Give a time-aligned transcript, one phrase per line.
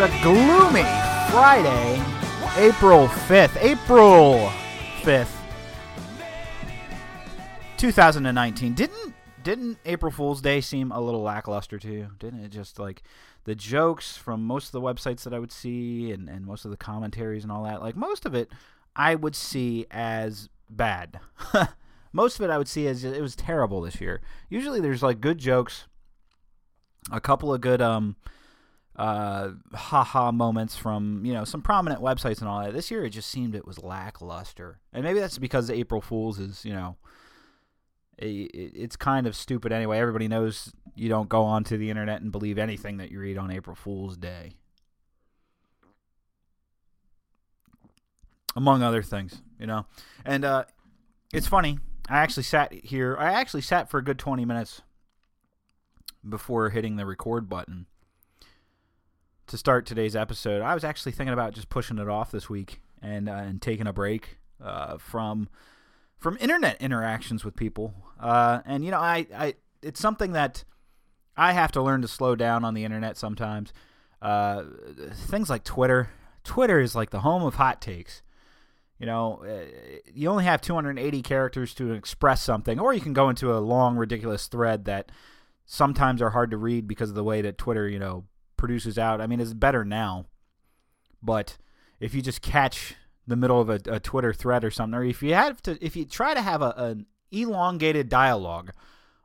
[0.00, 0.84] It's a gloomy
[1.32, 2.00] Friday,
[2.56, 3.60] April 5th.
[3.60, 4.48] April
[5.02, 5.34] 5th.
[7.78, 8.74] 2019.
[8.74, 12.10] Didn't didn't April Fool's Day seem a little lackluster to you?
[12.20, 13.02] Didn't it just like
[13.42, 16.70] the jokes from most of the websites that I would see and, and most of
[16.70, 18.52] the commentaries and all that, like most of it
[18.94, 21.18] I would see as bad.
[22.12, 24.20] most of it I would see as it was terrible this year.
[24.48, 25.88] Usually there's like good jokes,
[27.10, 28.14] a couple of good um
[28.98, 32.72] uh haha moments from, you know, some prominent websites and all that.
[32.72, 34.80] This year it just seemed it was lackluster.
[34.92, 36.96] And maybe that's because April Fools is, you know,
[38.20, 39.98] it's kind of stupid anyway.
[39.98, 43.52] Everybody knows you don't go onto the internet and believe anything that you read on
[43.52, 44.54] April Fool's Day.
[48.56, 49.86] Among other things, you know.
[50.24, 50.64] And uh,
[51.32, 51.78] it's funny.
[52.08, 53.16] I actually sat here.
[53.16, 54.82] I actually sat for a good 20 minutes
[56.28, 57.86] before hitting the record button
[59.48, 60.62] to start today's episode.
[60.62, 63.86] I was actually thinking about just pushing it off this week and uh, and taking
[63.86, 65.48] a break uh, from
[66.18, 67.94] from internet interactions with people.
[68.20, 70.64] Uh, and you know, I, I it's something that
[71.36, 73.72] I have to learn to slow down on the internet sometimes.
[74.20, 74.64] Uh,
[75.12, 76.10] things like Twitter.
[76.44, 78.22] Twitter is like the home of hot takes.
[78.98, 83.28] You know, uh, you only have 280 characters to express something, or you can go
[83.28, 85.12] into a long, ridiculous thread that
[85.66, 88.24] sometimes are hard to read because of the way that Twitter, you know,
[88.58, 89.22] produces out.
[89.22, 90.26] I mean, it's better now,
[91.22, 91.56] but
[92.00, 92.94] if you just catch
[93.26, 95.96] the middle of a, a, Twitter thread or something, or if you have to, if
[95.96, 98.72] you try to have a, an elongated dialogue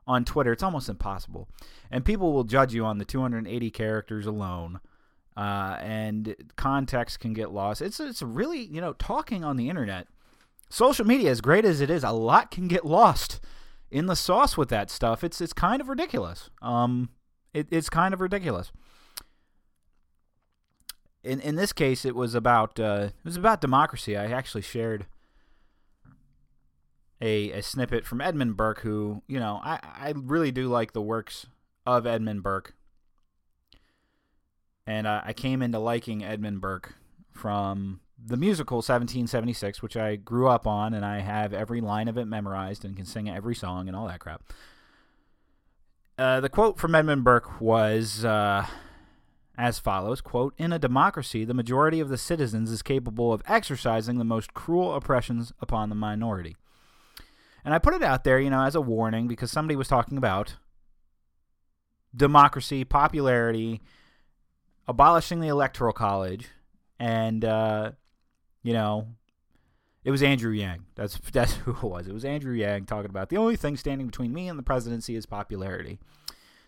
[0.06, 1.48] on Twitter, it's almost impossible,
[1.92, 4.80] and people will judge you on the 280 characters alone,
[5.38, 7.82] uh, and context can get lost.
[7.82, 10.08] It's it's really you know talking on the internet,
[10.70, 13.40] social media, as great as it is, a lot can get lost
[13.90, 15.24] in the sauce with that stuff.
[15.24, 16.50] It's it's kind of ridiculous.
[16.62, 17.10] Um,
[17.54, 18.72] it, it's kind of ridiculous
[21.24, 24.18] in in this case, it was about uh, it was about democracy.
[24.18, 25.06] I actually shared
[27.22, 31.02] a a snippet from Edmund Burke, who you know I I really do like the
[31.02, 31.48] works
[31.86, 32.74] of Edmund Burke,
[34.86, 36.96] and uh, I came into liking Edmund Burke
[37.32, 42.18] from the musical 1776, which I grew up on, and I have every line of
[42.18, 44.44] it memorized and can sing every song and all that crap.
[46.18, 48.26] Uh, the quote from Edmund Burke was.
[48.26, 48.66] Uh,
[49.58, 54.18] as follows quote in a democracy the majority of the citizens is capable of exercising
[54.18, 56.56] the most cruel oppressions upon the minority
[57.64, 60.18] and i put it out there you know as a warning because somebody was talking
[60.18, 60.56] about
[62.16, 63.82] democracy popularity
[64.88, 66.50] abolishing the electoral college
[67.00, 67.92] and uh,
[68.64, 69.08] you know
[70.04, 70.86] it was Andrew Yang.
[70.96, 72.08] That's that's who it was.
[72.08, 75.16] It was Andrew Yang talking about the only thing standing between me and the presidency
[75.16, 76.00] is popularity.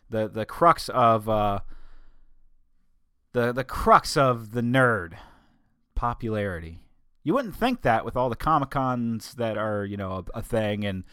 [0.10, 1.60] The the crux of uh,
[3.36, 5.18] the the crux of the nerd
[5.94, 6.80] popularity.
[7.22, 10.42] You wouldn't think that with all the comic cons that are you know a, a,
[10.42, 11.04] thing, and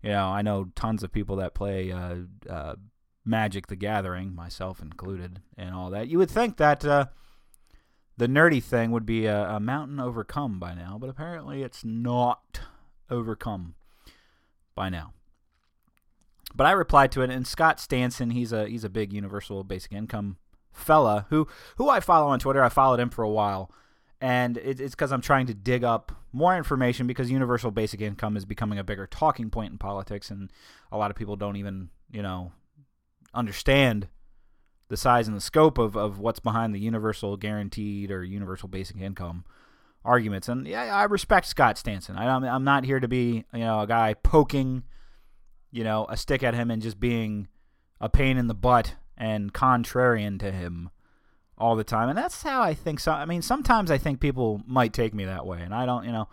[0.00, 2.14] you know I know tons of people that play uh,
[2.48, 2.76] uh,
[3.24, 6.06] Magic the Gathering, myself included, and all that.
[6.06, 7.06] You would think that uh,
[8.16, 12.60] the nerdy thing would be a, a mountain overcome by now, but apparently it's not
[13.10, 13.74] overcome
[14.76, 15.12] by now.
[16.54, 19.92] But I replied to it, and Scott Santens, he's a he's a big universal basic
[19.92, 20.36] income
[20.74, 22.62] fella who who I follow on Twitter.
[22.62, 23.70] I followed him for a while,
[24.20, 28.36] and it, it's because I'm trying to dig up more information because universal basic income
[28.36, 30.50] is becoming a bigger talking point in politics, and
[30.92, 32.52] a lot of people don't even you know
[33.32, 34.08] understand
[34.88, 38.96] the size and the scope of, of what's behind the universal guaranteed or universal basic
[38.98, 39.44] income
[40.04, 40.48] arguments.
[40.48, 42.18] And yeah, I respect Scott Santens.
[42.18, 44.84] I, I'm not here to be you know a guy poking
[45.70, 47.48] you know a stick at him and just being
[48.00, 50.90] a pain in the butt and contrarian to him
[51.56, 52.08] all the time.
[52.08, 53.12] And that's how I think so.
[53.12, 56.12] I mean, sometimes I think people might take me that way, and I don't, you
[56.12, 56.28] know,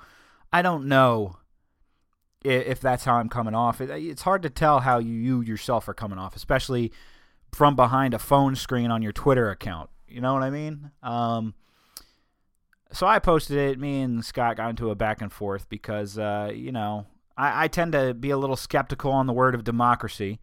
[0.52, 1.38] I don't know
[2.44, 3.82] if that's how I'm coming off.
[3.82, 6.92] It's hard to tell how you yourself are coming off, especially
[7.52, 9.90] from behind a phone screen on your Twitter account.
[10.08, 10.92] You know what I mean?
[11.04, 11.54] Um,
[12.92, 13.80] so I posted it.
[13.80, 17.06] Me and Scott got into a back and forth because, uh, you know,
[17.38, 20.40] I, I tend to be a little skeptical on the word of democracy.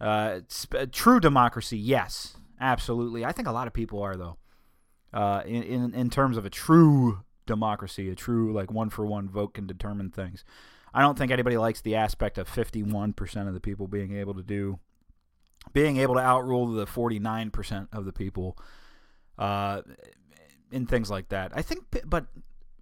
[0.00, 0.40] Uh,
[0.92, 3.24] true democracy, yes, absolutely.
[3.24, 4.36] I think a lot of people are though.
[5.12, 9.28] Uh, in, in in terms of a true democracy, a true like one for one
[9.28, 10.44] vote can determine things.
[10.92, 14.44] I don't think anybody likes the aspect of 51% of the people being able to
[14.44, 14.78] do,
[15.72, 18.56] being able to outrule the 49% of the people,
[19.36, 19.82] uh,
[20.70, 21.50] in things like that.
[21.54, 22.26] I think, but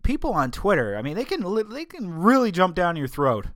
[0.03, 3.47] people on Twitter, I mean, they can they can really jump down your throat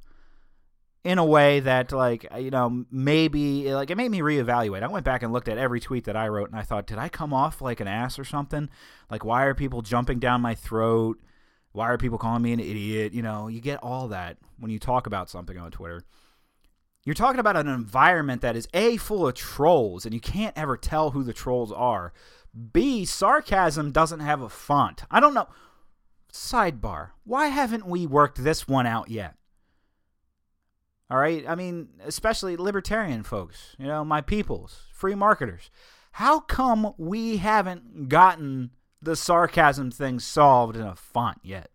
[1.06, 4.82] in a way that like uh, you know maybe like it made me reevaluate.
[4.82, 6.98] I went back and looked at every tweet that I wrote and I thought, did
[6.98, 8.68] I come off like an ass or something?
[9.08, 11.20] Like why are people jumping down my throat?
[11.70, 13.12] Why are people calling me an idiot?
[13.12, 16.02] You know, you get all that when you talk about something on Twitter.
[17.04, 20.76] You're talking about an environment that is A full of trolls and you can't ever
[20.76, 22.12] tell who the trolls are.
[22.72, 25.04] B sarcasm doesn't have a font.
[25.08, 25.46] I don't know.
[26.32, 27.10] Sidebar.
[27.22, 29.36] Why haven't we worked this one out yet?
[31.08, 31.44] All right.
[31.48, 35.70] I mean, especially libertarian folks, you know, my peoples, free marketers.
[36.12, 38.70] How come we haven't gotten
[39.00, 41.70] the sarcasm thing solved in a font yet?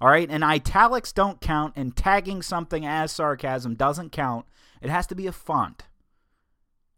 [0.00, 0.28] All right.
[0.30, 4.46] And italics don't count, and tagging something as sarcasm doesn't count.
[4.80, 5.84] It has to be a font.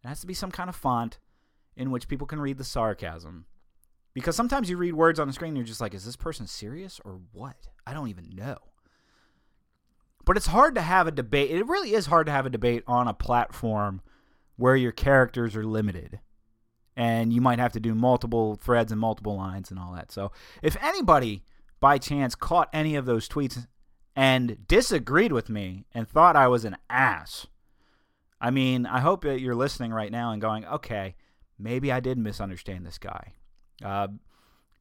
[0.05, 1.19] It has to be some kind of font
[1.77, 3.47] in which people can read the sarcasm.
[4.15, 6.47] Because sometimes you read words on the screen and you're just like, is this person
[6.47, 7.69] serious or what?
[7.87, 8.59] I don't even know.
[10.27, 11.51] But it's hard to have a debate.
[11.51, 14.03] It really is hard to have a debate on a platform
[14.57, 16.21] where your characters are limited.
[16.97, 20.11] And you might have to do multiple threads and multiple lines and all that.
[20.11, 20.33] So
[20.63, 21.45] if anybody
[21.79, 23.67] by chance caught any of those tweets
[24.17, 27.47] and disagreed with me and thought I was an ass,
[28.41, 31.15] I mean, I hope that you're listening right now and going, okay,
[31.59, 33.35] maybe I did misunderstand this guy.
[33.85, 34.09] Uh,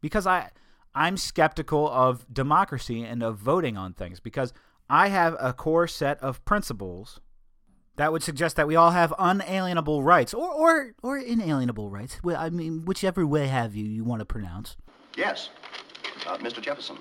[0.02, 0.50] because I
[0.96, 4.54] I'm skeptical of democracy and of voting on things because
[4.90, 7.20] I have a core set of principles
[7.96, 12.20] that would suggest that we all have unalienable rights or or or inalienable rights.
[12.24, 14.76] Well, I mean, whichever way have you you want to pronounce.
[15.18, 15.50] Yes,
[16.28, 16.62] uh, Mr.
[16.62, 16.98] Jefferson.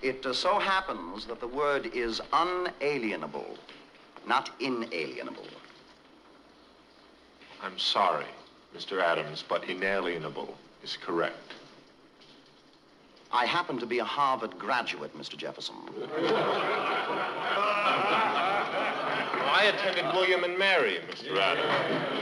[0.00, 3.56] It uh, so happens that the word is unalienable,
[4.26, 5.46] not inalienable.
[7.62, 8.26] I'm sorry,
[8.76, 9.00] Mr.
[9.00, 11.54] Adams, but inalienable is correct.
[13.32, 15.38] I happen to be a Harvard graduate, Mr.
[15.38, 15.74] Jefferson.
[19.54, 21.38] I attended William and Mary, Mr.
[21.38, 22.12] Adams.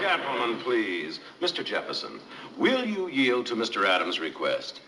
[0.00, 1.20] Gentlemen, please.
[1.42, 1.62] Mr.
[1.62, 2.20] Jefferson,
[2.56, 3.86] will you yield to Mr.
[3.86, 4.80] Adams' request?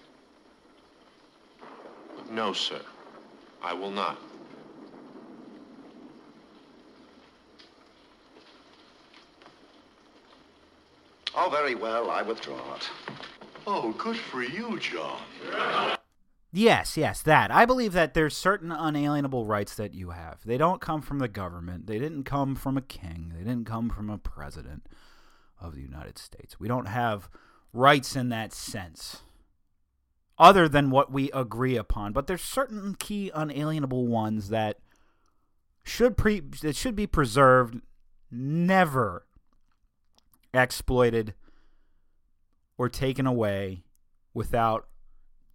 [2.30, 2.80] No, sir.
[3.62, 4.18] I will not.
[11.34, 12.10] Oh, very well.
[12.10, 12.90] I withdraw it.
[13.66, 15.20] Oh, good for you, John.
[16.52, 17.50] Yes, yes, that.
[17.50, 20.40] I believe that there's certain unalienable rights that you have.
[20.44, 21.86] They don't come from the government.
[21.86, 23.32] They didn't come from a king.
[23.34, 24.86] They didn't come from a president
[25.60, 26.60] of the United States.
[26.60, 27.30] We don't have
[27.72, 29.22] rights in that sense
[30.38, 34.78] other than what we agree upon, but there's certain key unalienable ones that
[35.84, 37.80] should pre that should be preserved,
[38.30, 39.26] never
[40.52, 41.34] exploited
[42.78, 43.84] or taken away
[44.34, 44.88] without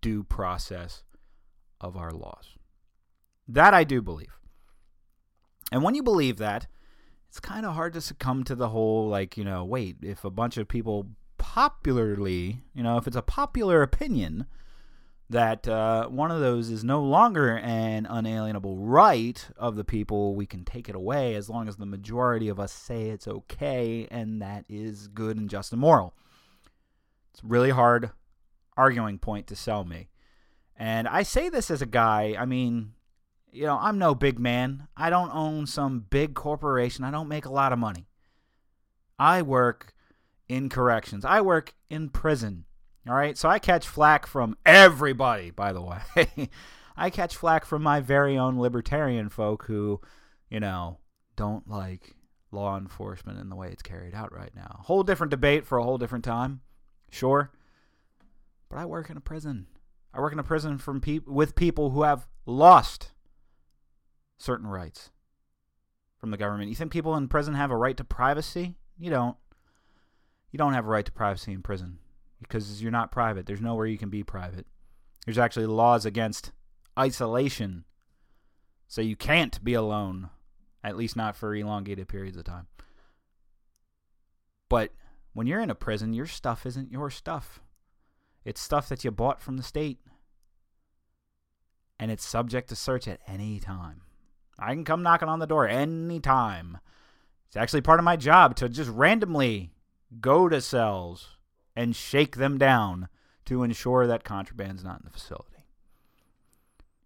[0.01, 1.03] due process
[1.81, 2.55] of our laws.
[3.47, 4.39] That I do believe.
[5.71, 6.67] And when you believe that,
[7.29, 10.29] it's kind of hard to succumb to the whole, like, you know, wait, if a
[10.29, 14.45] bunch of people popularly, you know, if it's a popular opinion
[15.29, 20.45] that uh, one of those is no longer an unalienable right of the people, we
[20.45, 24.41] can take it away as long as the majority of us say it's okay and
[24.41, 26.13] that is good and just and moral.
[27.37, 28.09] It's really hard
[28.75, 30.09] arguing point to sell me.
[30.75, 32.93] And I say this as a guy, I mean,
[33.51, 34.87] you know, I'm no big man.
[34.97, 37.03] I don't own some big corporation.
[37.03, 38.07] I don't make a lot of money.
[39.19, 39.93] I work
[40.49, 41.25] in corrections.
[41.25, 42.65] I work in prison.
[43.07, 43.37] All right.
[43.37, 46.49] So I catch flack from everybody, by the way.
[46.97, 50.01] I catch flack from my very own libertarian folk who,
[50.49, 50.97] you know,
[51.35, 52.15] don't like
[52.51, 54.79] law enforcement in the way it's carried out right now.
[54.85, 56.61] Whole different debate for a whole different time.
[57.09, 57.51] Sure.
[58.69, 59.67] But I work in a prison.
[60.13, 63.11] I work in a prison from pe- with people who have lost
[64.37, 65.11] certain rights
[66.17, 66.69] from the government.
[66.69, 68.75] You think people in prison have a right to privacy?
[68.97, 69.37] You don't.
[70.51, 71.99] You don't have a right to privacy in prison
[72.41, 73.45] because you're not private.
[73.45, 74.65] There's nowhere you can be private.
[75.25, 76.51] There's actually laws against
[76.97, 77.83] isolation.
[78.87, 80.29] So you can't be alone,
[80.83, 82.67] at least not for elongated periods of time.
[84.69, 84.91] But
[85.37, 87.61] when you're in a prison, your stuff isn't your stuff.
[88.43, 89.99] It's stuff that you bought from the state.
[91.99, 94.01] And it's subject to search at any time.
[94.57, 96.79] I can come knocking on the door anytime.
[97.45, 99.69] It's actually part of my job to just randomly
[100.19, 101.37] go to cells
[101.75, 103.07] and shake them down
[103.45, 105.67] to ensure that contraband's not in the facility.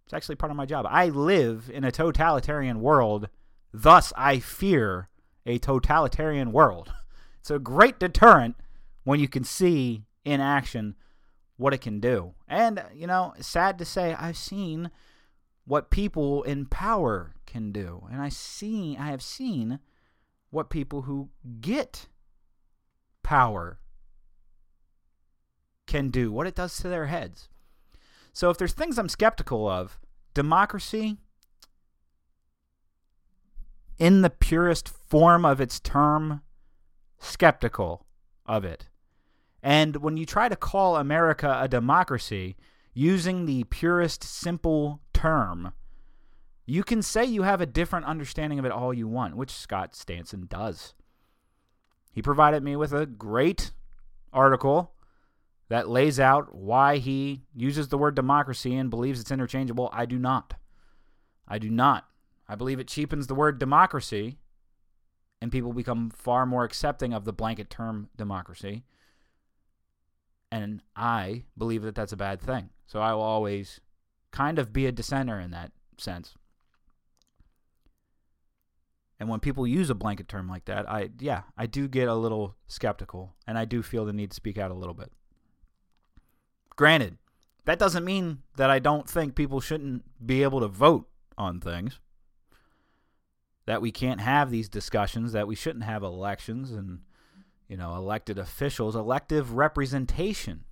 [0.06, 0.86] It's actually part of my job.
[0.90, 3.28] I live in a totalitarian world,
[3.74, 5.10] thus I fear
[5.46, 6.94] a totalitarian world.
[7.42, 8.56] It's a great deterrent
[9.04, 10.96] when you can see in action
[11.58, 12.36] what it can do.
[12.48, 14.92] And, you know, sad to say, I've seen
[15.66, 18.08] what people in power can do.
[18.12, 19.80] And I see I have seen
[20.52, 21.30] what people who
[21.60, 22.08] get
[23.24, 23.80] power
[25.88, 27.50] can do, what it does to their heads.
[28.34, 30.00] So if there's things I'm skeptical of,
[30.36, 31.18] democracy
[33.98, 36.42] in the purest form of its term,
[37.22, 38.06] skeptical
[38.46, 38.90] of it.
[39.64, 42.58] And when you try to call America a democracy
[42.94, 45.72] using the purest simple term,
[46.66, 49.96] you can say you have a different understanding of it all you want, which Scott
[49.96, 50.94] Santens does.
[52.12, 53.72] He provided me with a great
[54.34, 54.92] article
[55.70, 59.90] that lays out why he uses the word democracy and believes it's interchangeable.
[59.94, 60.56] I do not.
[61.48, 62.08] I do not.
[62.50, 64.40] I believe it cheapens the word democracy
[65.42, 68.84] and people become far more accepting of the blanket term democracy.
[70.52, 72.70] And I believe that that's a bad thing.
[72.86, 73.80] So I will always
[74.32, 76.36] kind of be a dissenter in that sense.
[79.20, 82.16] And when people use a blanket term like that, I yeah, I do get a
[82.16, 85.12] little skeptical and I do feel the need to speak out a little bit.
[86.76, 87.18] Granted,
[87.66, 91.08] that doesn't mean that I don't think people shouldn't be able to vote
[91.38, 92.00] on things.
[93.66, 97.00] That we can't have these discussions, that we shouldn't have elections and
[97.72, 100.66] you know, elected officials, elective representation.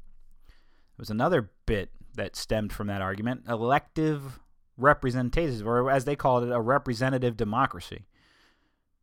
[0.49, 4.41] There was another bit that stemmed from that argument, elective
[4.75, 8.05] representation, or as they called it, a representative democracy,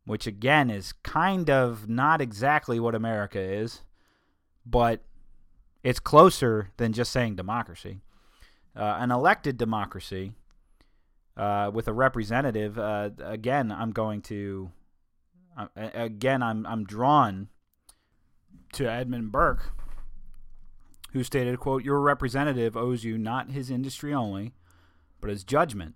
[0.05, 3.81] which again is kind of not exactly what America is,
[4.67, 5.01] but
[5.83, 8.03] it's closer than just saying democracy.
[8.77, 10.35] Uh, an elected democracy
[11.37, 14.71] uh, with a representative, uh, again, I'm going to,
[15.57, 17.49] uh, again, I'm, I'm drawn
[18.73, 19.73] to Edmund Burke,
[21.13, 24.55] who stated, quote, Your representative owes you not his industry only,
[25.21, 25.95] but his judgment,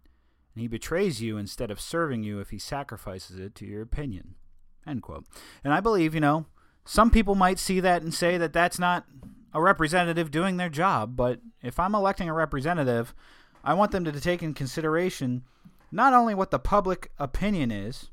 [0.54, 4.34] and he betrays you instead of serving you if he sacrifices it to your opinion,
[4.86, 5.24] end quote.
[5.64, 6.46] And I believe, you know,
[6.84, 9.06] some people might see that and say that that's not
[9.52, 13.14] a representative doing their job, but if I'm electing a representative,
[13.62, 15.44] I want them to take in consideration
[15.92, 18.10] not only what the public opinion is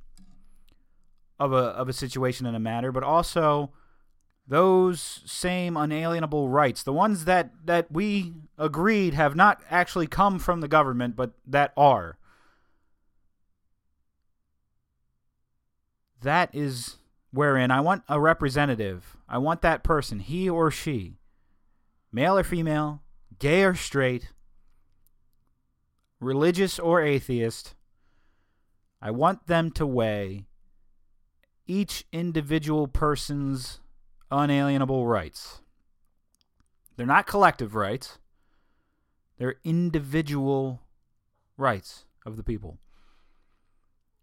[1.39, 3.71] of a of a situation and a matter, but also
[4.47, 10.61] those same unalienable rights, the ones that, that we agreed have not actually come from
[10.61, 12.17] the government, but that are.
[16.21, 16.95] That is
[17.31, 19.17] wherein I want a representative.
[19.27, 21.17] I want that person, he or she,
[22.11, 23.01] male or female,
[23.39, 24.31] gay or straight,
[26.19, 27.75] religious or atheist.
[29.01, 30.45] I want them to weigh
[31.67, 33.79] each individual person's
[34.31, 35.61] unalienable rights.
[36.95, 38.17] They're not collective rights,
[39.37, 40.81] they're individual
[41.57, 42.79] rights of the people.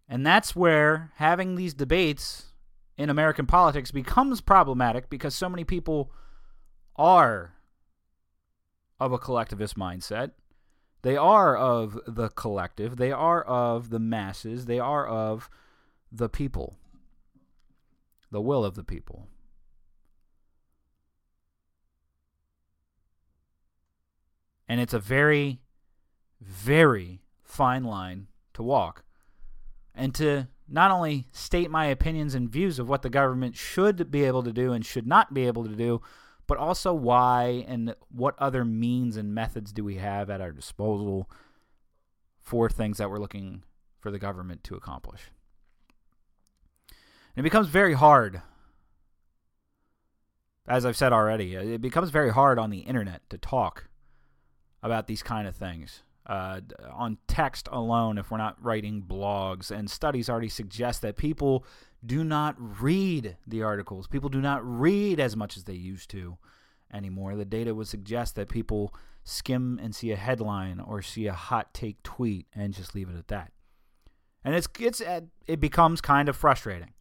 [0.09, 2.53] And that's where having these debates
[2.97, 6.13] in American politics becomes problematic because so many people
[6.97, 7.55] are
[9.01, 10.33] of a collectivist mindset.
[11.05, 12.97] They are of the collective.
[12.97, 14.65] They are of the masses.
[14.65, 15.51] They are of
[16.11, 16.79] the people,
[18.31, 19.29] the will of the people.
[24.67, 25.61] And it's a very,
[26.41, 29.05] very fine line to walk.
[29.95, 34.25] And to not only state my opinions and views of what the government should be
[34.25, 36.01] able to do and should not be able to do,
[36.47, 41.29] but also why and what other means and methods do we have at our disposal
[42.41, 43.63] for things that we're looking
[43.99, 45.31] for the government to accomplish.
[47.37, 48.43] And it becomes very hard,
[50.69, 53.89] as I've said already, it becomes very hard on the internet to talk
[54.83, 56.04] about these kind of things.
[56.27, 61.67] Uh, on text alone, if we're not writing blogs, and studies already suggest that people
[62.05, 64.07] do not read the articles.
[64.07, 66.39] People do not read as much as they used to
[66.93, 67.37] anymore.
[67.37, 71.75] The data would suggest that people skim and see a headline or see a hot
[71.75, 73.53] take tweet and just leave it at that.
[74.43, 76.95] And it's it's uh, it becomes kind of frustrating.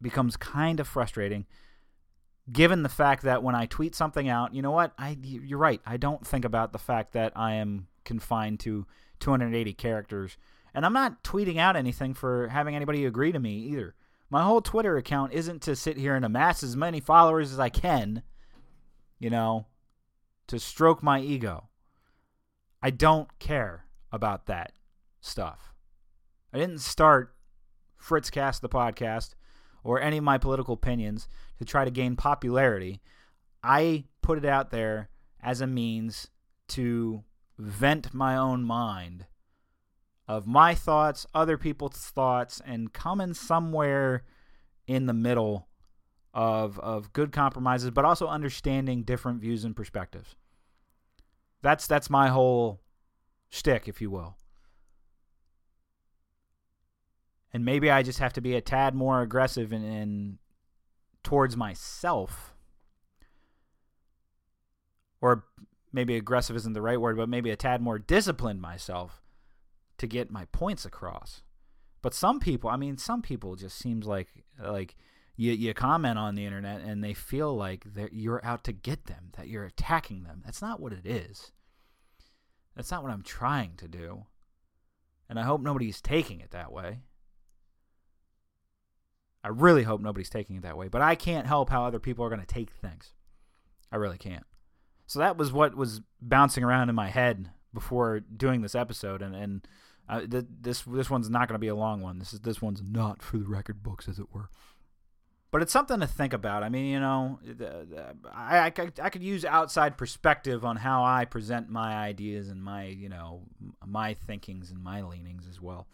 [0.00, 1.46] becomes kind of frustrating
[2.50, 4.92] given the fact that when I tweet something out, you know what?
[4.98, 5.80] I you're right.
[5.86, 8.86] I don't think about the fact that I am confined to
[9.20, 10.36] 280 characters,
[10.74, 13.94] and I'm not tweeting out anything for having anybody agree to me either.
[14.30, 17.68] My whole Twitter account isn't to sit here and amass as many followers as I
[17.68, 18.22] can,
[19.18, 19.66] you know,
[20.48, 21.68] to stroke my ego.
[22.82, 24.72] I don't care about that
[25.20, 25.72] stuff.
[26.52, 27.34] I didn't start
[28.00, 29.34] Fritzcast the podcast
[29.82, 33.00] or any of my political opinions to try to gain popularity.
[33.62, 35.08] I put it out there
[35.42, 36.28] as a means
[36.68, 37.22] to
[37.58, 39.26] vent my own mind
[40.26, 44.24] of my thoughts, other people's thoughts, and coming somewhere
[44.86, 45.68] in the middle
[46.32, 50.34] of of good compromises, but also understanding different views and perspectives.
[51.62, 52.80] That's that's my whole
[53.50, 54.36] shtick, if you will.
[57.52, 60.38] And maybe I just have to be a tad more aggressive in, in
[61.22, 62.52] towards myself.
[65.20, 65.44] Or
[65.94, 69.22] maybe aggressive isn't the right word, but maybe a tad more disciplined myself
[69.96, 71.42] to get my points across.
[72.02, 74.28] But some people, I mean, some people just seems like
[74.62, 74.96] like
[75.36, 79.30] you you comment on the internet and they feel like you're out to get them,
[79.38, 80.42] that you're attacking them.
[80.44, 81.52] That's not what it is.
[82.76, 84.26] That's not what I'm trying to do.
[85.28, 86.98] And I hope nobody's taking it that way.
[89.42, 92.24] I really hope nobody's taking it that way, but I can't help how other people
[92.24, 93.12] are going to take things.
[93.92, 94.44] I really can't.
[95.06, 99.34] So that was what was bouncing around in my head before doing this episode, and
[99.34, 99.68] and
[100.08, 102.18] uh, th- this this one's not going to be a long one.
[102.18, 104.48] This is this one's not for the record books, as it were.
[105.50, 106.64] But it's something to think about.
[106.64, 107.38] I mean, you know,
[108.34, 112.86] I, I, I could use outside perspective on how I present my ideas and my,
[112.86, 113.42] you know,
[113.86, 115.86] my thinkings and my leanings as well.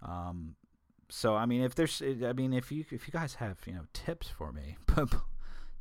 [0.00, 0.54] Um,
[1.08, 3.86] so I mean, if there's, I mean, if you if you guys have you know
[3.92, 4.76] tips for me,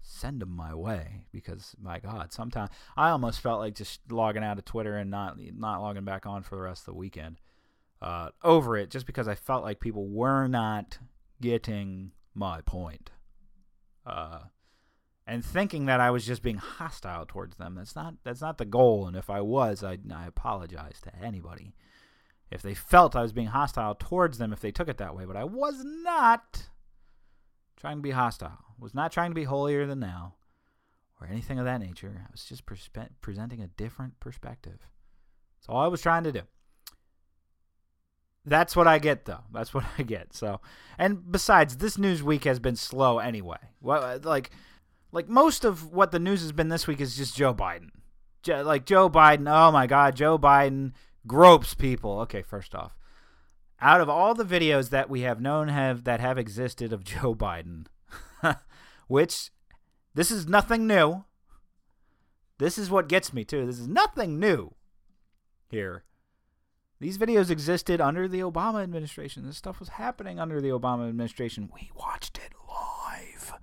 [0.02, 4.58] send them my way because my God, sometimes I almost felt like just logging out
[4.58, 7.40] of Twitter and not not logging back on for the rest of the weekend
[8.02, 11.00] uh, over it, just because I felt like people were not
[11.42, 13.12] getting my point,
[14.06, 14.40] uh,
[15.28, 17.76] and thinking that I was just being hostile towards them.
[17.76, 21.76] That's not that's not the goal, and if I was, I I apologize to anybody
[22.52, 25.26] if they felt I was being hostile towards them if they took it that way,
[25.26, 26.70] but I was not
[27.80, 28.58] trying to be hostile.
[28.80, 30.34] Was not trying to be holier than thou
[31.20, 32.22] or anything of that nature.
[32.26, 34.88] I was just perspe- presenting a different perspective.
[35.58, 36.42] That's all I was trying to do.
[38.46, 39.44] That's what I get, though.
[39.52, 40.34] That's what I get.
[40.34, 40.62] So,
[40.98, 43.58] and besides, this news week has been slow anyway.
[43.82, 44.52] Well, like,
[45.12, 47.90] like most of what the news has been this week is just Joe Biden.
[48.48, 49.48] like Joe Biden.
[49.52, 50.94] Oh my God, Joe Biden
[51.28, 52.20] gropes people.
[52.22, 52.96] Okay, first off,
[53.82, 57.36] out of all the videos that we have known have that have existed of Joe
[57.36, 57.86] Biden,
[59.08, 59.52] which
[60.14, 61.24] this is nothing new.
[62.58, 63.66] This is what gets me too.
[63.66, 64.74] This is nothing new
[65.70, 66.04] here.
[67.00, 69.46] These videos existed under the Obama administration.
[69.46, 71.70] This stuff was happening under the Obama administration.
[71.74, 73.54] We watched it live.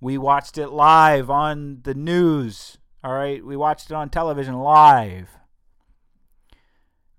[0.00, 2.78] We watched it live on the news.
[3.04, 5.38] All right, we watched it on television live.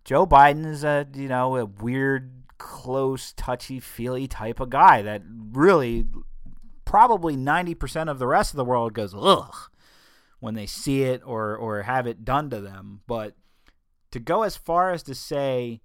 [0.06, 5.24] Joe Biden is a you know a weird, close, touchy feely type of guy that
[5.28, 6.06] really
[6.86, 9.56] probably ninety percent of the rest of the world goes ugh
[10.39, 13.02] when they see it or or have it done to them.
[13.08, 13.36] But
[14.12, 15.82] to go as far as to say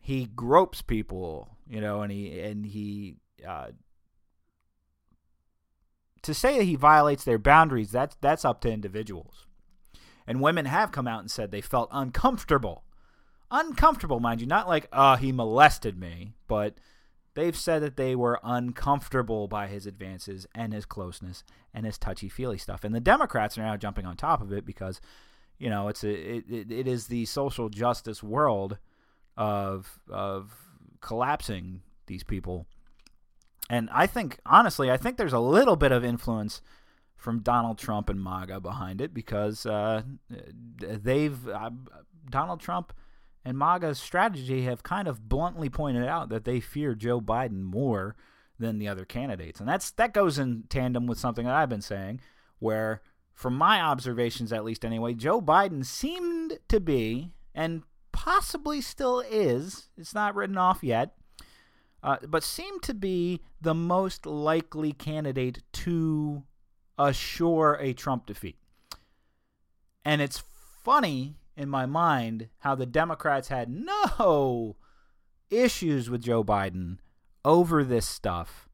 [0.00, 3.72] he gropes people, you know, and he and he uh,
[6.22, 9.46] to say that he violates their boundaries, that's that's up to individuals.
[10.26, 12.84] And women have come out and said they felt uncomfortable
[13.54, 14.46] uncomfortable, mind you.
[14.46, 16.74] Not like, uh, he molested me, but
[17.34, 22.28] they've said that they were uncomfortable by his advances and his closeness and his touchy
[22.28, 22.84] feely stuff.
[22.84, 25.00] And the Democrats are now jumping on top of it because,
[25.58, 28.78] you know, it's a it, it, it is the social justice world
[29.36, 30.52] of of
[31.00, 32.66] collapsing these people.
[33.70, 36.60] And I think honestly, I think there's a little bit of influence
[37.16, 40.02] from Donald Trump and MAGA behind it because uh,
[40.78, 41.70] they've uh,
[42.30, 42.92] Donald Trump
[43.44, 48.16] and MAGA's strategy have kind of bluntly pointed out that they fear Joe Biden more
[48.58, 49.60] than the other candidates.
[49.60, 52.20] And that's that goes in tandem with something that I've been saying
[52.58, 53.02] where
[53.34, 59.90] from my observations at least anyway, Joe Biden seemed to be and possibly still is,
[59.98, 61.16] it's not written off yet,
[62.02, 66.44] uh, but seemed to be the most likely candidate to
[66.96, 68.56] assure a Trump defeat.
[70.04, 70.44] And it's
[70.84, 74.76] funny in my mind how the Democrats had no
[75.50, 76.98] issues with Joe Biden
[77.44, 78.68] over this stuff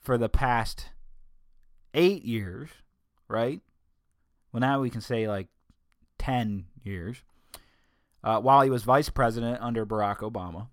[0.00, 0.88] for the past
[1.94, 2.70] eight years,
[3.28, 3.60] right?
[4.52, 5.48] Well, now we can say like
[6.18, 7.22] 10 years,
[8.24, 10.68] uh, while he was vice president under Barack Obama.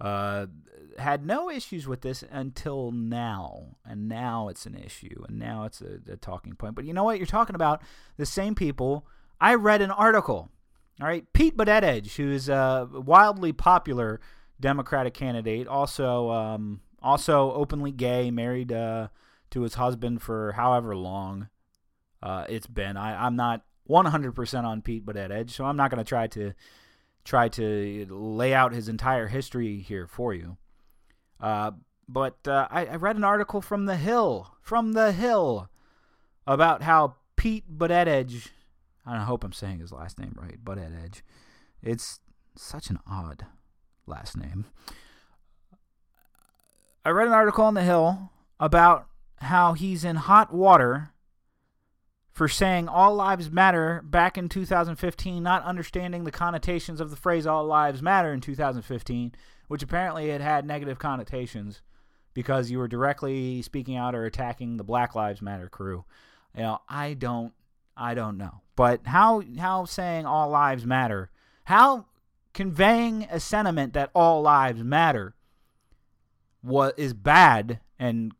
[0.00, 0.46] Uh,
[0.98, 5.80] had no issues with this until now, and now it's an issue, and now it's
[5.80, 6.74] a, a talking point.
[6.74, 7.18] But you know what?
[7.18, 7.80] You're talking about
[8.16, 9.06] the same people
[9.44, 10.48] I read an article.
[11.02, 14.18] All right, Pete Buttigieg, who's a wildly popular
[14.58, 19.08] Democratic candidate, also um, also openly gay, married uh,
[19.50, 21.50] to his husband for however long
[22.22, 22.96] uh, it's been.
[22.96, 26.54] I, I'm not 100% on Pete Buttigieg, so I'm not going to try to
[27.22, 30.56] try to lay out his entire history here for you.
[31.38, 31.72] Uh,
[32.08, 35.68] but uh, I, I, read an article from The Hill, from The Hill,
[36.46, 38.48] about how Pete Buttigieg,
[39.06, 41.22] I hope I'm saying his last name right, Buttigieg.
[41.82, 42.20] It's
[42.56, 43.46] such an odd
[44.06, 44.66] last name.
[47.04, 49.06] I read an article on The Hill about
[49.38, 51.10] how he's in hot water
[52.32, 57.46] for saying all lives matter back in 2015, not understanding the connotations of the phrase
[57.46, 59.32] all lives matter in 2015,
[59.68, 61.82] which apparently had had negative connotations
[62.32, 66.04] because you were directly speaking out or attacking the Black Lives Matter crew.
[66.56, 67.52] You know, I don't
[67.96, 68.62] I don't know.
[68.76, 71.30] But how how saying all lives matter,
[71.64, 72.06] how
[72.52, 75.34] conveying a sentiment that all lives matter
[76.62, 78.32] what is bad and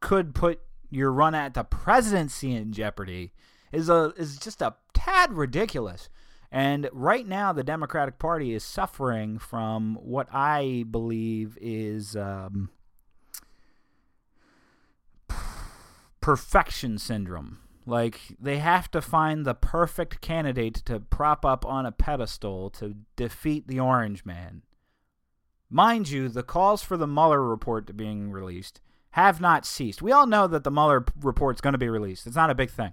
[0.00, 3.32] could put your run at the presidency in jeopardy
[3.72, 6.08] is a is just a tad ridiculous.
[6.52, 12.70] And right now, the Democratic Party is suffering from what I believe is um,
[16.20, 17.58] perfection syndrome.
[17.86, 22.96] Like they have to find the perfect candidate to prop up on a pedestal to
[23.14, 24.62] defeat the Orange Man.
[25.70, 30.02] Mind you, the calls for the Mueller report to being released have not ceased.
[30.02, 32.26] We all know that the Mueller report is going to be released.
[32.26, 32.92] It's not a big thing.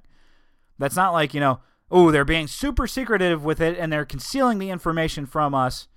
[0.78, 1.60] That's not like, you know,
[1.92, 5.88] oh, they're being super secretive with it and they're concealing the information from us.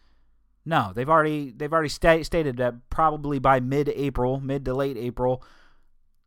[0.64, 5.44] No, they've already they've already sta- stated that probably by mid-April, mid to late April,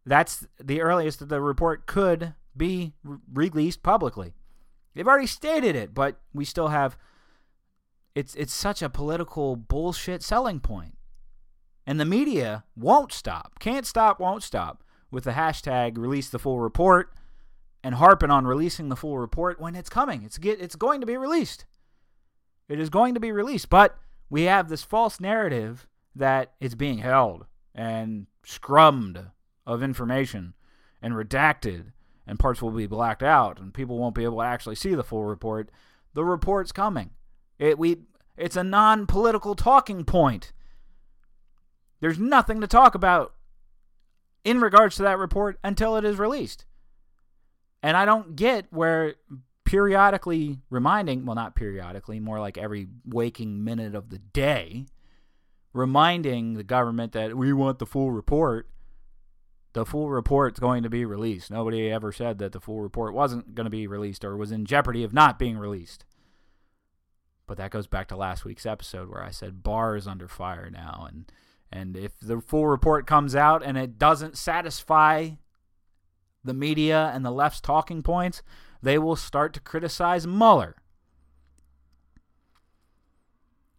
[0.06, 4.36] that's the earliest that the report could be re- released publicly.
[4.94, 6.96] They've already stated it, but we still have
[8.14, 10.96] it's it's such a political bullshit selling point.
[11.88, 16.60] And the media won't stop, can't stop, won't stop with the hashtag release the full
[16.60, 17.14] report
[17.84, 20.24] and harping on releasing the full report when it's coming.
[20.24, 21.66] It's get it's going to be released.
[22.68, 23.98] It is going to be released, but
[24.30, 29.32] we have this false narrative that it's being held and scrummed
[29.66, 30.54] of information
[31.02, 31.94] and redacted
[32.30, 35.04] and parts will be blacked out and people won't be able to actually see the
[35.04, 35.72] full report.
[36.14, 37.10] The report's coming.
[37.58, 38.04] It we
[38.38, 40.54] it's a non-political talking point.
[42.00, 43.34] There's nothing to talk about
[44.46, 46.66] in regards to that report until it is released.
[47.82, 49.16] And I don't get where
[49.66, 54.86] periodically reminding, well, not periodically, more like every waking minute of the day,
[55.74, 58.70] reminding the government that we want the full report.
[59.74, 61.52] The full report's going to be released.
[61.52, 64.66] Nobody ever said that the full report wasn't going to be released or was in
[64.66, 66.06] jeopardy of not being released.
[67.46, 70.70] But that goes back to last week's episode where I said Barr is under fire
[70.72, 71.32] now and
[71.72, 75.32] and if the full report comes out and it doesn't satisfy
[76.44, 78.42] the media and the left's talking points,
[78.82, 80.76] they will start to criticize Mueller.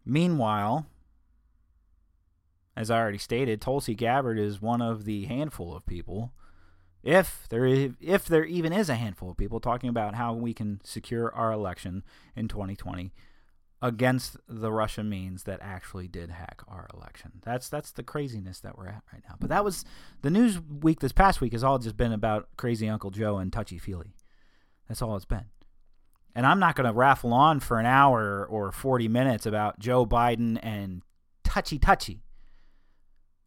[0.05, 0.87] Meanwhile,
[2.81, 6.33] as I already stated, Tulsi Gabbard is one of the handful of people,
[7.03, 10.55] if there is, if there even is a handful of people talking about how we
[10.55, 12.03] can secure our election
[12.35, 13.13] in 2020
[13.83, 17.33] against the Russian means that actually did hack our election.
[17.43, 19.37] That's that's the craziness that we're at right now.
[19.39, 19.85] But that was
[20.23, 23.53] the news week this past week has all just been about crazy Uncle Joe and
[23.53, 24.15] touchy feely.
[24.89, 25.47] That's all it's been.
[26.35, 30.07] And I'm not going to raffle on for an hour or 40 minutes about Joe
[30.07, 31.03] Biden and
[31.45, 32.23] touchy touchy.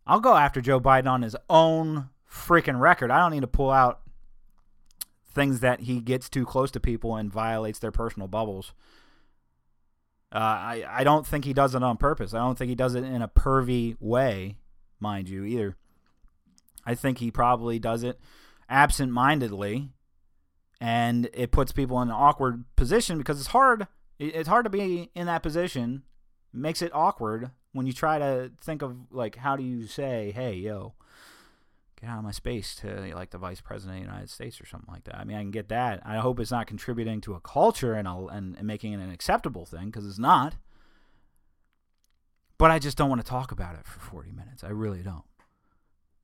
[0.05, 3.11] I'll go after Joe Biden on his own freaking record.
[3.11, 4.01] I don't need to pull out
[5.33, 8.73] things that he gets too close to people and violates their personal bubbles
[10.33, 12.33] uh, I I don't think he does it on purpose.
[12.33, 14.57] I don't think he does it in a pervy way,
[14.99, 15.77] mind you, either.
[16.85, 18.19] I think he probably does it
[18.67, 19.89] absent-mindedly,
[20.81, 23.87] and it puts people in an awkward position because it's hard.
[24.17, 26.01] It's hard to be in that position.
[26.51, 30.31] It makes it awkward when you try to think of like how do you say,
[30.31, 30.93] "Hey, yo,
[32.03, 34.65] get out of my space to like the vice president of the United States or
[34.65, 35.15] something like that.
[35.15, 36.01] I mean, I can get that.
[36.05, 39.65] I hope it's not contributing to a culture and and, and making it an acceptable
[39.65, 40.55] thing because it's not.
[42.57, 44.63] But I just don't want to talk about it for 40 minutes.
[44.63, 45.23] I really don't.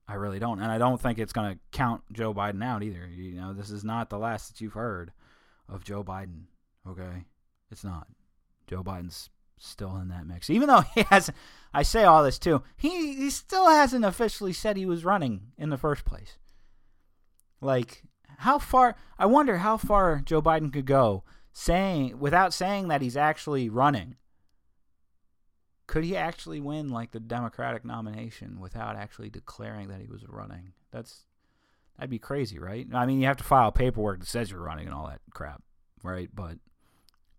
[0.07, 3.07] I really don't, and I don't think it's going to count Joe Biden out either.
[3.07, 5.11] You know, this is not the last that you've heard
[5.67, 6.45] of Joe Biden.
[6.87, 7.25] Okay,
[7.69, 8.07] it's not.
[8.67, 10.49] Joe Biden's still in that mix.
[10.49, 11.29] Even though he has
[11.73, 15.69] I say all this too, he he still hasn't officially said he was running in
[15.69, 16.37] the first place.
[17.61, 18.03] Like
[18.39, 23.17] how far I wonder how far Joe Biden could go saying without saying that he's
[23.17, 24.15] actually running.
[25.87, 30.73] Could he actually win like the Democratic nomination without actually declaring that he was running?
[30.91, 31.25] That's
[31.97, 32.87] that'd be crazy, right?
[32.93, 35.63] I mean, you have to file paperwork that says you're running and all that crap,
[36.03, 36.29] right?
[36.33, 36.59] But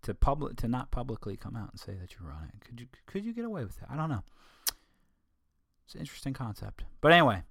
[0.03, 2.53] to public to not publicly come out and say that you're running.
[2.65, 3.89] Could you could you get away with that?
[3.91, 4.23] I don't know.
[5.85, 6.83] It's an interesting concept.
[7.01, 7.43] But anyway,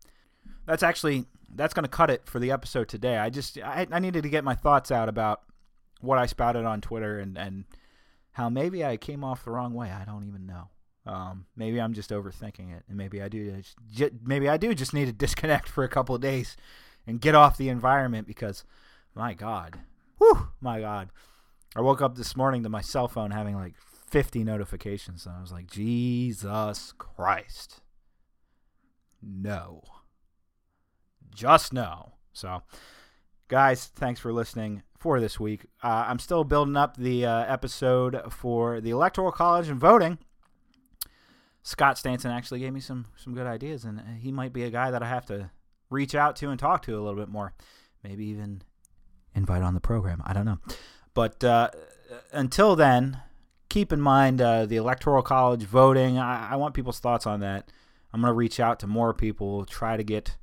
[0.66, 3.18] that's actually that's going to cut it for the episode today.
[3.18, 5.42] I just I, I needed to get my thoughts out about
[6.00, 7.64] what I spouted on Twitter and and
[8.32, 9.90] how maybe I came off the wrong way.
[9.90, 10.68] I don't even know.
[11.06, 13.62] Um, maybe I'm just overthinking it, and maybe I do.
[13.92, 16.56] Just, maybe I do just need to disconnect for a couple of days
[17.06, 18.64] and get off the environment because,
[19.14, 19.80] my God,
[20.18, 21.08] whew, my God,
[21.76, 23.74] I woke up this morning to my cell phone having like
[24.08, 27.80] 50 notifications, and I was like, Jesus Christ,
[29.22, 29.82] no,
[31.32, 32.14] just no.
[32.32, 32.62] So,
[33.46, 35.66] guys, thanks for listening for this week.
[35.82, 40.18] Uh, I'm still building up the uh, episode for the Electoral College and voting.
[41.62, 44.90] Scott Santens actually gave me some some good ideas, and he might be a guy
[44.90, 45.50] that I have to
[45.88, 47.54] reach out to and talk to a little bit more.
[48.02, 48.62] Maybe even
[49.34, 50.22] invite on the program.
[50.24, 50.58] I don't know.
[51.20, 51.68] But uh,
[52.32, 53.20] until then,
[53.68, 56.16] keep in mind uh, the Electoral College voting.
[56.16, 57.70] I, I want people's thoughts on that.
[58.10, 60.38] I'm going to reach out to more people, try to get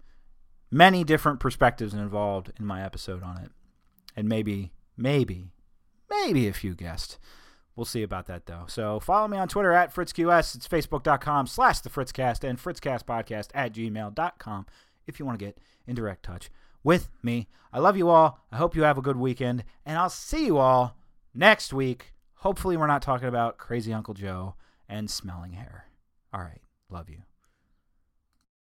[0.70, 3.50] many different perspectives involved in my episode on it.
[4.16, 5.50] And maybe, maybe,
[6.12, 7.18] maybe a few guests.
[7.76, 8.66] We'll see about that though.
[8.68, 10.58] So follow me on Twitter at FritzQS.
[10.58, 14.68] It's facebook.com slash the Fritzcast and FritzcastPodcast at gmail.com
[15.08, 16.52] if you want to get in direct touch
[16.88, 17.50] with me.
[17.74, 18.40] I love you all.
[18.50, 19.66] I hope you have a good weekend.
[19.86, 20.96] And I'll see you all
[21.36, 22.14] next week.
[22.36, 24.56] Hopefully, we're not talking about crazy Uncle Joe
[24.88, 25.88] and smelling hair.
[26.34, 26.62] All right.
[26.90, 27.24] Love you.